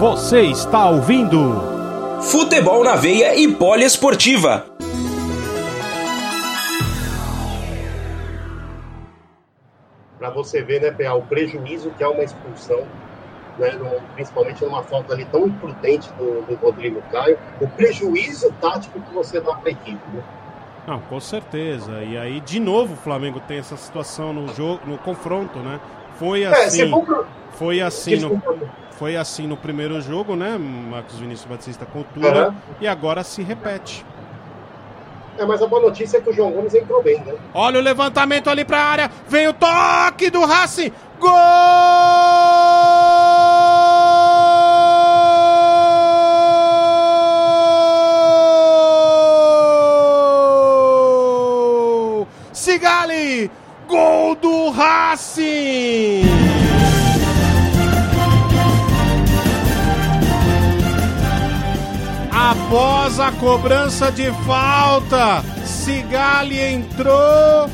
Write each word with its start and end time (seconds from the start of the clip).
Você 0.00 0.40
está 0.40 0.88
ouvindo 0.88 1.60
Futebol 2.22 2.82
na 2.82 2.96
Veia 2.96 3.36
e 3.38 3.46
Poliesportiva. 3.46 4.64
Para 10.18 10.30
você 10.30 10.62
ver, 10.62 10.80
né, 10.80 10.90
PA, 10.90 11.12
o 11.12 11.20
prejuízo 11.20 11.90
que 11.98 12.02
é 12.02 12.08
uma 12.08 12.22
expulsão, 12.24 12.82
né, 13.58 13.72
no, 13.72 14.00
principalmente 14.14 14.64
numa 14.64 14.82
falta 14.82 15.12
ali 15.12 15.26
tão 15.26 15.46
imprudente 15.46 16.10
do, 16.14 16.46
do 16.46 16.54
Rodrigo 16.54 17.02
Caio, 17.12 17.38
o 17.60 17.68
prejuízo 17.68 18.50
tático 18.58 18.98
que 19.02 19.12
você 19.12 19.38
dá 19.38 19.54
para 19.54 19.68
a 19.68 19.72
equipe. 19.72 20.00
Né? 20.14 20.22
Não, 20.86 20.98
com 20.98 21.20
certeza. 21.20 22.02
E 22.02 22.16
aí, 22.16 22.40
de 22.40 22.58
novo, 22.58 22.94
o 22.94 22.96
Flamengo 22.96 23.38
tem 23.46 23.58
essa 23.58 23.76
situação 23.76 24.32
no 24.32 24.48
jogo, 24.54 24.80
no 24.86 24.96
confronto, 24.96 25.58
né? 25.58 25.78
Foi 26.14 26.46
assim. 26.46 26.90
É. 26.90 27.24
Foi 27.52 27.82
assim 27.82 28.16
no, 28.16 28.40
foi 29.00 29.16
assim 29.16 29.46
no 29.46 29.56
primeiro 29.56 29.98
jogo, 30.02 30.36
né? 30.36 30.58
Marcos 30.58 31.18
Vinícius 31.18 31.48
Batista 31.48 31.86
cultura 31.86 32.50
uhum. 32.50 32.54
e 32.82 32.86
agora 32.86 33.24
se 33.24 33.42
repete. 33.42 34.04
É, 35.38 35.46
mas 35.46 35.62
a 35.62 35.66
boa 35.66 35.80
notícia 35.80 36.18
é 36.18 36.20
que 36.20 36.28
o 36.28 36.32
João 36.34 36.50
Gomes 36.50 36.74
entrou 36.74 37.02
bem, 37.02 37.18
né? 37.20 37.32
Olha 37.54 37.78
o 37.78 37.82
levantamento 37.82 38.50
ali 38.50 38.62
pra 38.62 38.78
área. 38.78 39.10
Vem 39.26 39.48
o 39.48 39.54
toque 39.54 40.28
do 40.28 40.44
Racing. 40.44 40.92
Gol! 41.18 41.30
Sigali! 52.52 53.50
Gol 53.88 54.34
do 54.34 54.68
Racing! 54.68 56.89
Após 62.42 63.20
a 63.20 63.30
cobrança 63.32 64.10
de 64.10 64.32
falta, 64.46 65.44
Sigali 65.62 66.58
entrou, 66.58 67.68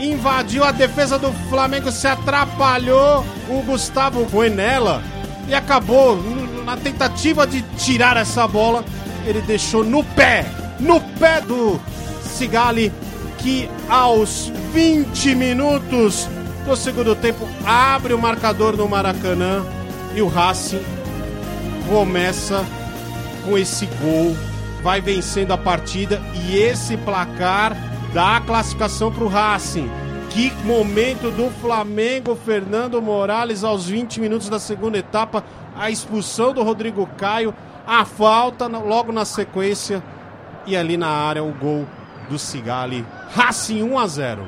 invadiu 0.00 0.64
a 0.64 0.72
defesa 0.72 1.18
do 1.18 1.30
Flamengo, 1.50 1.92
se 1.92 2.06
atrapalhou. 2.06 3.22
O 3.50 3.60
Gustavo 3.60 4.26
foi 4.30 4.48
nela 4.48 5.02
e 5.46 5.54
acabou 5.54 6.16
na 6.64 6.74
tentativa 6.74 7.46
de 7.46 7.60
tirar 7.76 8.16
essa 8.16 8.48
bola. 8.48 8.82
Ele 9.26 9.42
deixou 9.42 9.84
no 9.84 10.02
pé, 10.02 10.46
no 10.80 11.02
pé 11.02 11.42
do 11.42 11.78
Sigali 12.22 12.90
que 13.36 13.68
aos 13.90 14.50
20 14.72 15.34
minutos 15.34 16.26
do 16.64 16.74
segundo 16.74 17.14
tempo 17.14 17.46
abre 17.62 18.14
o 18.14 18.18
marcador 18.18 18.74
no 18.74 18.88
Maracanã 18.88 19.66
e 20.14 20.22
o 20.22 20.28
Racing 20.28 20.82
começa 21.90 22.64
com 23.48 23.56
esse 23.56 23.86
gol, 23.86 24.36
vai 24.82 25.00
vencendo 25.00 25.52
a 25.52 25.58
partida 25.58 26.20
e 26.34 26.58
esse 26.58 26.98
placar 26.98 27.74
dá 28.12 28.36
a 28.36 28.40
classificação 28.42 29.10
para 29.10 29.24
o 29.24 29.28
Racing. 29.28 29.90
Que 30.28 30.52
momento 30.64 31.30
do 31.30 31.48
Flamengo, 31.52 32.36
Fernando 32.36 33.00
Morales, 33.00 33.64
aos 33.64 33.88
20 33.88 34.20
minutos 34.20 34.50
da 34.50 34.58
segunda 34.58 34.98
etapa, 34.98 35.42
a 35.74 35.90
expulsão 35.90 36.52
do 36.52 36.62
Rodrigo 36.62 37.08
Caio, 37.16 37.54
a 37.86 38.04
falta 38.04 38.66
logo 38.66 39.10
na 39.10 39.24
sequência 39.24 40.02
e 40.66 40.76
ali 40.76 40.98
na 40.98 41.08
área 41.08 41.42
o 41.42 41.52
gol 41.52 41.86
do 42.28 42.38
Cigali. 42.38 43.06
Racing 43.30 43.82
1 43.82 43.98
a 43.98 44.06
0. 44.06 44.46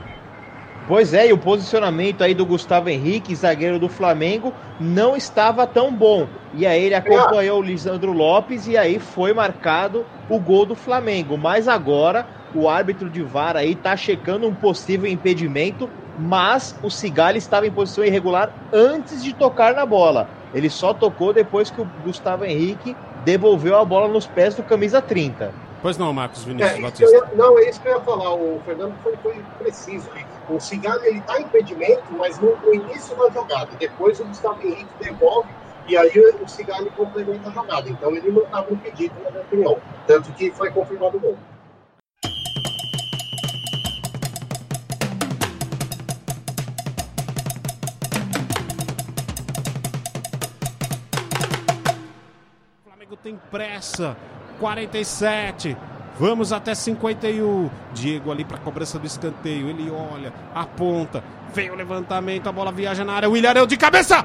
Pois 0.87 1.15
é, 1.15 1.29
e 1.29 1.33
o 1.33 1.39
posicionamento 1.39 2.23
aí 2.23 2.35
do 2.35 2.45
Gustavo 2.45 2.91
Henrique, 2.91 3.35
zagueiro 3.35 3.79
do 3.79 3.89
Flamengo, 3.89 4.53
não 4.79 5.17
estava 5.17 5.67
tão 5.67 5.91
bom. 5.91 6.29
E 6.53 6.67
aí 6.67 6.85
ele 6.85 6.95
acompanhou 6.95 7.61
o 7.61 7.63
Lisandro 7.63 8.13
Lopes 8.13 8.67
e 8.67 8.77
aí 8.77 8.99
foi 8.99 9.33
marcado 9.33 10.05
o 10.29 10.39
gol 10.39 10.67
do 10.67 10.75
Flamengo. 10.75 11.39
Mas 11.39 11.69
agora 11.69 12.27
o 12.55 12.69
árbitro 12.69 13.09
de 13.09 13.23
VAR 13.23 13.57
aí 13.57 13.75
tá 13.75 13.97
checando 13.97 14.47
um 14.47 14.55
possível 14.55 15.09
impedimento, 15.09 15.89
mas 16.19 16.77
o 16.83 16.91
Cigali 16.91 17.39
estava 17.39 17.67
em 17.67 17.71
posição 17.71 18.05
irregular 18.05 18.53
antes 18.73 19.23
de 19.23 19.33
tocar 19.33 19.75
na 19.75 19.87
bola. 19.87 20.29
Ele 20.53 20.69
só 20.69 20.93
tocou 20.93 21.33
depois 21.33 21.71
que 21.71 21.81
o 21.81 21.89
Gustavo 22.05 22.45
Henrique 22.45 22.97
devolveu 23.25 23.79
a 23.79 23.85
bola 23.85 24.09
nos 24.09 24.27
pés 24.27 24.55
do 24.55 24.63
camisa 24.63 25.01
30. 25.01 25.53
Pois 25.83 25.97
não, 25.97 26.13
Marcos 26.13 26.45
Vinícius 26.45 26.79
é, 26.79 26.83
Batista. 26.83 27.17
Ia, 27.17 27.31
não, 27.35 27.59
é 27.59 27.71
isso 27.71 27.81
que 27.81 27.89
eu 27.89 27.93
ia 27.93 28.01
falar. 28.01 28.35
O 28.35 28.61
Fernando 28.67 28.95
foi, 29.03 29.17
foi 29.23 29.43
preciso. 29.59 30.09
O 30.49 30.61
Cigalho 30.61 31.03
ele 31.05 31.21
está 31.21 31.41
em 31.41 31.45
impedimento, 31.45 32.03
mas 32.11 32.39
no, 32.39 32.55
no, 32.57 32.75
início 32.75 33.17
da 33.17 33.31
jogada. 33.31 33.71
Depois 33.79 34.21
o 34.21 34.25
Gustavo 34.25 34.61
Henrique 34.63 34.91
devolve 35.01 35.49
e 35.89 35.97
aí 35.97 36.11
o 36.41 36.49
Cigalho 36.49 36.91
complementa 36.93 37.49
a 37.49 37.53
jogada. 37.53 37.89
Então 37.89 38.11
ele 38.15 38.31
não 38.31 38.43
estava 38.43 38.73
impedido, 38.73 39.15
na 39.23 39.31
minha 39.31 39.43
opinião. 39.43 39.79
Tanto 40.07 40.33
que 40.33 40.51
foi 40.51 40.71
confirmado 40.71 41.17
o 41.17 41.21
gol. 41.21 41.39
O 52.79 52.89
Flamengo 52.89 53.17
tem 53.17 53.37
pressa 53.51 54.17
47. 54.59 55.77
Vamos 56.19 56.53
até 56.53 56.75
51. 56.75 57.71
Diego 57.95 58.31
ali 58.31 58.45
para 58.45 58.59
cobrança 58.59 58.99
do 58.99 59.07
escanteio. 59.07 59.69
Ele 59.71 59.91
olha, 59.91 60.33
aponta. 60.55 61.25
Vem 61.55 61.71
o 61.71 61.75
levantamento, 61.75 62.47
a 62.47 62.53
bola 62.53 62.71
viaja 62.71 63.05
na 63.05 63.15
área. 63.15 63.31
O 63.31 63.37
Ilharão 63.37 63.67
de 63.67 63.77
cabeça. 63.77 64.25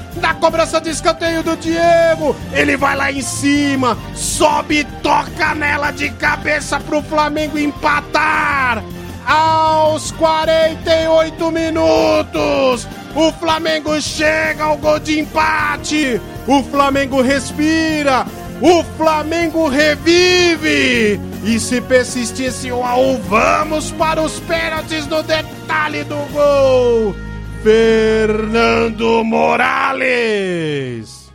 Cobrança 0.41 0.81
de 0.81 0.89
escanteio 0.89 1.43
do 1.43 1.55
Diego. 1.55 2.35
Ele 2.51 2.75
vai 2.75 2.95
lá 2.95 3.11
em 3.11 3.21
cima. 3.21 3.95
Sobe 4.15 4.83
toca 5.03 5.53
nela 5.53 5.91
de 5.91 6.09
cabeça 6.09 6.79
pro 6.79 7.03
Flamengo 7.03 7.59
empatar. 7.59 8.83
Aos 9.23 10.09
48 10.13 11.51
minutos. 11.51 12.87
O 13.15 13.31
Flamengo 13.33 14.01
chega 14.01 14.63
ao 14.63 14.77
gol 14.77 14.97
de 14.97 15.19
empate. 15.19 16.19
O 16.47 16.63
Flamengo 16.63 17.21
respira. 17.21 18.25
O 18.59 18.83
Flamengo 18.97 19.67
revive. 19.67 21.21
E 21.43 21.59
se 21.59 21.79
persistisse 21.81 22.71
o 22.71 22.83
AU, 22.83 23.19
vamos 23.29 23.91
para 23.91 24.19
os 24.19 24.39
pênaltis 24.39 25.05
no 25.05 25.21
detalhe 25.21 26.03
do 26.03 26.17
gol. 26.33 27.30
Fernando 27.63 29.23
Morales. 29.23 31.31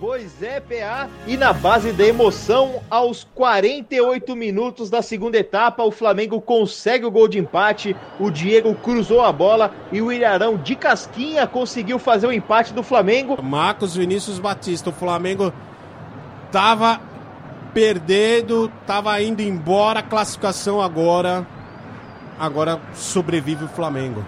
Pois 0.00 0.42
é, 0.42 0.58
PA. 0.58 1.08
E 1.28 1.36
na 1.36 1.52
base 1.52 1.92
da 1.92 2.04
emoção, 2.04 2.82
aos 2.90 3.22
48 3.34 4.34
minutos 4.34 4.90
da 4.90 5.00
segunda 5.00 5.38
etapa, 5.38 5.84
o 5.84 5.92
Flamengo 5.92 6.40
consegue 6.40 7.04
o 7.04 7.10
gol 7.10 7.28
de 7.28 7.38
empate. 7.38 7.94
O 8.18 8.30
Diego 8.30 8.74
cruzou 8.74 9.20
a 9.20 9.30
bola 9.30 9.72
e 9.92 10.02
o 10.02 10.10
Ilharão 10.10 10.56
de 10.56 10.74
casquinha 10.74 11.46
conseguiu 11.46 12.00
fazer 12.00 12.26
o 12.26 12.32
empate 12.32 12.72
do 12.72 12.82
Flamengo. 12.82 13.40
Marcos 13.40 13.94
Vinícius 13.94 14.40
Batista, 14.40 14.90
o 14.90 14.92
Flamengo 14.92 15.52
tava 16.50 17.00
perdendo, 17.72 18.68
tava 18.84 19.22
indo 19.22 19.40
embora, 19.40 20.02
classificação 20.02 20.80
agora. 20.80 21.46
Agora 22.36 22.80
sobrevive 22.92 23.66
o 23.66 23.68
Flamengo. 23.68 24.24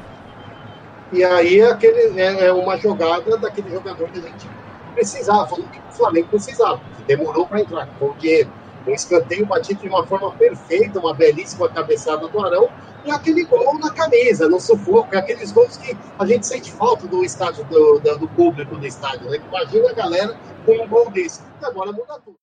E 1.12 1.22
aí 1.22 1.60
aquele, 1.60 2.18
é, 2.18 2.46
é 2.46 2.52
uma 2.52 2.76
jogada 2.78 3.36
daquele 3.36 3.70
jogador 3.70 4.08
que 4.08 4.18
a 4.18 4.22
gente 4.22 4.48
precisava, 4.94 5.46
falando 5.46 5.70
que 5.70 5.78
o 5.78 5.92
Flamengo 5.92 6.28
precisava, 6.28 6.80
que 6.96 7.04
demorou 7.04 7.46
para 7.46 7.60
entrar, 7.60 7.86
porque 7.98 8.46
um 8.86 8.92
escanteio 8.92 9.46
batido 9.46 9.82
de 9.82 9.88
uma 9.88 10.06
forma 10.06 10.30
perfeita, 10.32 10.98
uma 10.98 11.14
belíssima 11.14 11.68
cabeçada 11.68 12.26
do 12.26 12.40
Arão, 12.40 12.68
e 13.04 13.10
aquele 13.10 13.44
gol 13.44 13.78
na 13.78 13.90
camisa, 13.90 14.48
no 14.48 14.60
sufoco, 14.60 15.14
é 15.14 15.18
aqueles 15.18 15.52
gols 15.52 15.76
que 15.76 15.96
a 16.18 16.24
gente 16.24 16.46
sente 16.46 16.72
falta 16.72 17.06
do 17.06 17.24
estádio, 17.24 17.64
do, 17.64 17.98
do 17.98 18.28
público 18.28 18.76
do 18.76 18.86
estádio, 18.86 19.28
né? 19.28 19.38
Imagina 19.48 19.90
a 19.90 19.92
galera 19.92 20.36
com 20.64 20.72
um 20.72 20.88
gol 20.88 21.10
desse. 21.10 21.42
E 21.60 21.64
agora 21.64 21.92
muda 21.92 22.20
tudo. 22.24 22.36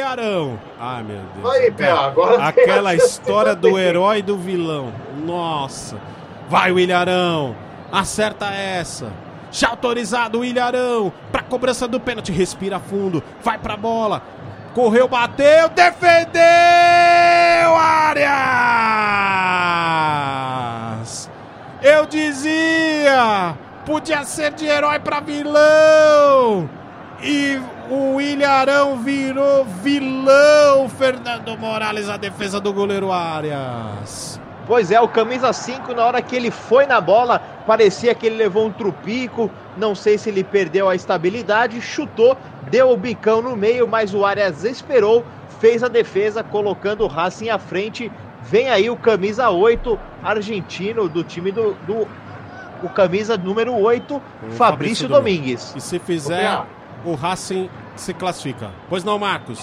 Ilharão. 0.00 0.58
Ai, 0.78 1.02
meu 1.02 1.20
Deus. 1.36 1.54
Aí, 1.54 1.70
Pé, 1.70 1.90
agora 1.90 2.48
Aquela 2.48 2.94
história 2.94 3.54
do 3.54 3.78
herói 3.78 4.18
e 4.18 4.22
do 4.22 4.36
vilão. 4.36 4.92
Nossa. 5.24 5.96
Vai 6.48 6.72
o 6.72 6.78
Ilharão. 6.78 7.54
Acerta 7.92 8.46
essa. 8.46 9.12
Já 9.52 9.68
autorizado 9.68 10.40
o 10.40 10.44
Ilharão 10.44 11.12
para 11.30 11.42
cobrança 11.42 11.86
do 11.86 12.00
pênalti. 12.00 12.32
Respira 12.32 12.80
fundo. 12.80 13.22
Vai 13.42 13.58
para 13.58 13.74
a 13.74 13.76
bola. 13.76 14.22
Correu, 14.74 15.08
bateu, 15.08 15.68
defendeu! 15.70 16.40
Arias! 17.76 18.30
Eu 21.82 22.06
dizia! 22.06 23.56
Podia 23.84 24.22
ser 24.22 24.52
de 24.52 24.66
herói 24.66 25.00
para 25.00 25.18
vilão! 25.18 26.70
E 27.20 27.60
o 27.90 28.20
Ilharão 28.20 28.98
virou 28.98 29.64
vilão, 29.64 30.88
Fernando 30.88 31.58
Morales, 31.58 32.08
a 32.08 32.16
defesa 32.16 32.60
do 32.60 32.72
goleiro 32.72 33.10
Arias. 33.10 34.40
Pois 34.64 34.92
é, 34.92 35.00
o 35.00 35.08
camisa 35.08 35.52
5, 35.52 35.92
na 35.92 36.04
hora 36.04 36.22
que 36.22 36.36
ele 36.36 36.52
foi 36.52 36.86
na 36.86 37.00
bola, 37.00 37.40
parecia 37.66 38.14
que 38.14 38.26
ele 38.26 38.36
levou 38.36 38.66
um 38.66 38.70
trupico. 38.70 39.50
Não 39.76 39.96
sei 39.96 40.16
se 40.16 40.28
ele 40.28 40.44
perdeu 40.44 40.88
a 40.88 40.94
estabilidade, 40.94 41.80
chutou, 41.80 42.36
deu 42.70 42.90
o 42.90 42.96
bicão 42.96 43.42
no 43.42 43.56
meio, 43.56 43.88
mas 43.88 44.14
o 44.14 44.24
Arias 44.24 44.62
esperou, 44.62 45.24
fez 45.58 45.82
a 45.82 45.88
defesa, 45.88 46.44
colocando 46.44 47.02
o 47.02 47.08
Racing 47.08 47.48
à 47.48 47.58
frente. 47.58 48.12
Vem 48.42 48.70
aí 48.70 48.88
o 48.88 48.96
camisa 48.96 49.50
8 49.50 49.98
argentino 50.22 51.08
do 51.08 51.24
time 51.24 51.50
do. 51.50 51.74
do 51.86 52.06
o 52.82 52.88
camisa 52.88 53.36
número 53.36 53.76
8, 53.76 54.16
o 54.16 54.20
Fabrício, 54.20 54.56
Fabrício 54.56 55.08
Domingues. 55.08 55.74
E 55.76 55.80
se 55.82 55.98
fizer, 55.98 56.62
o 57.04 57.14
Racing 57.14 57.68
se 57.96 58.14
classifica. 58.14 58.70
Pois 58.88 59.04
não, 59.04 59.18
Marcos? 59.18 59.60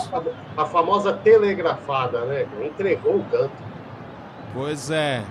A 0.56 0.66
famosa 0.66 1.14
telegrafada, 1.14 2.22
né? 2.26 2.46
Entregou 2.64 3.18
o 3.18 3.24
canto. 3.26 3.52
Pois 4.54 4.92
é. 4.92 5.24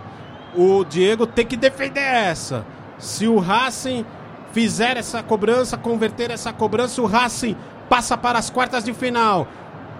O 0.54 0.84
Diego 0.84 1.26
tem 1.26 1.46
que 1.46 1.56
defender 1.56 2.00
essa. 2.00 2.64
Se 2.98 3.28
o 3.28 3.38
Racing 3.38 4.04
fizer 4.52 4.96
essa 4.96 5.22
cobrança, 5.22 5.76
converter 5.76 6.30
essa 6.30 6.52
cobrança, 6.52 7.02
o 7.02 7.06
Racing 7.06 7.56
passa 7.88 8.16
para 8.16 8.38
as 8.38 8.48
quartas 8.48 8.84
de 8.84 8.94
final. 8.94 9.46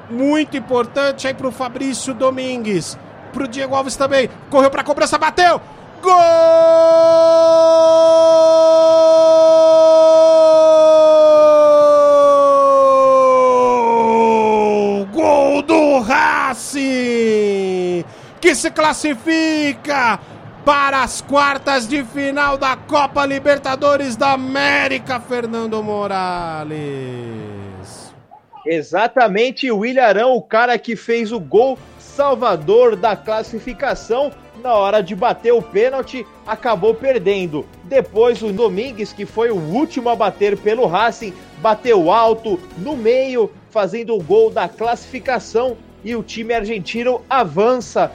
Muito 0.09 0.57
importante 0.57 1.27
aí 1.27 1.35
para 1.35 1.49
o 1.49 1.53
Fabrício 1.53 2.15
Domingues. 2.15 2.97
Para 3.33 3.45
o 3.45 3.49
Diego 3.49 3.75
Alves 3.75 3.97
também. 3.97 4.31
Correu 4.51 4.71
para 4.71 4.81
a 4.81 4.85
cobrança, 4.85 5.19
bateu! 5.19 5.61
Gol! 6.03 6.13
Gol 6.13 8.16
do 15.67 16.01
Racing! 16.01 18.05
que 18.41 18.55
se 18.55 18.71
classifica 18.71 20.21
para 20.65 21.03
as 21.03 21.21
quartas 21.21 21.89
de 21.89 22.05
final 22.05 22.57
da 22.57 22.77
Copa 22.77 23.27
Libertadores 23.27 24.17
da 24.17 24.33
América, 24.33 25.21
Fernando 25.21 25.83
Morales. 25.83 26.75
Exatamente, 28.65 29.71
o 29.71 29.85
Ilharão, 29.85 30.35
o 30.35 30.43
cara 30.43 30.79
que 30.79 30.97
fez 30.97 31.33
o 31.33 31.41
gol 31.41 31.79
salvador 31.99 32.97
da 32.97 33.17
classificação, 33.17 34.31
na 34.63 34.75
hora 34.75 35.03
de 35.03 35.15
bater 35.15 35.53
o 35.53 35.63
pênalti, 35.63 36.27
acabou 36.47 36.95
perdendo. 36.95 37.67
Depois 37.85 38.43
o 38.43 38.53
Domingues, 38.53 39.13
que 39.13 39.27
foi 39.27 39.51
o 39.51 39.57
último 39.57 40.09
a 40.09 40.17
bater 40.17 40.57
pelo 40.57 40.87
Racing, 40.87 41.35
bateu 41.59 42.11
alto 42.11 42.59
no 42.79 42.97
meio, 42.97 43.51
fazendo 43.71 44.15
o 44.15 44.23
gol 44.23 44.51
da 44.51 44.69
classificação 44.69 45.77
e 46.05 46.15
o 46.15 46.23
time 46.23 46.55
argentino 46.55 47.21
avança 47.29 48.13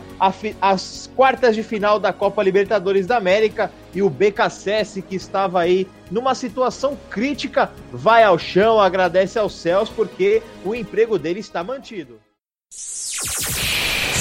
às 0.62 1.10
quartas 1.14 1.56
de 1.56 1.62
final 1.62 2.00
da 2.00 2.14
Copa 2.14 2.42
Libertadores 2.42 3.06
da 3.06 3.18
América 3.18 3.70
e 3.94 4.02
o 4.02 4.10
BKSS, 4.10 5.02
que 5.02 5.16
estava 5.16 5.60
aí 5.60 5.86
numa 6.10 6.34
situação 6.34 6.98
crítica, 7.10 7.70
vai 7.92 8.24
ao 8.24 8.40
chão, 8.40 8.80
agradece 8.80 9.38
aos 9.38 9.54
céus 9.54 9.90
porque 9.90 10.42
o 10.64 10.74
emprego 10.74 11.20
dele 11.20 11.42
está 11.42 11.66
mantido. 11.66 12.18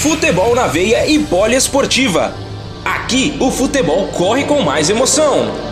Futebol 0.01 0.53
na 0.53 0.67
veia 0.67 1.07
e 1.07 1.17
poliesportiva. 1.19 2.33
Aqui 2.83 3.37
o 3.39 3.49
futebol 3.49 4.07
corre 4.09 4.43
com 4.43 4.61
mais 4.61 4.89
emoção. 4.89 5.70